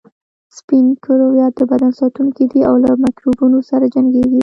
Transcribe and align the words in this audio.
سپین 0.57 0.85
کرویات 1.03 1.53
د 1.57 1.61
بدن 1.71 1.91
ساتونکي 1.99 2.43
دي 2.51 2.59
او 2.69 2.75
له 2.83 2.91
میکروبونو 3.05 3.59
سره 3.69 3.85
جنګیږي 3.95 4.39